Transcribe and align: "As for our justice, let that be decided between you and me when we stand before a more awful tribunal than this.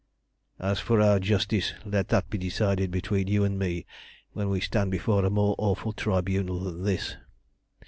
"As 0.59 0.79
for 0.79 0.99
our 0.99 1.19
justice, 1.19 1.75
let 1.85 2.07
that 2.07 2.27
be 2.31 2.39
decided 2.39 2.89
between 2.89 3.27
you 3.27 3.43
and 3.43 3.59
me 3.59 3.85
when 4.31 4.49
we 4.49 4.59
stand 4.59 4.89
before 4.89 5.23
a 5.23 5.29
more 5.29 5.53
awful 5.59 5.93
tribunal 5.93 6.59
than 6.61 6.81
this. 6.83 7.17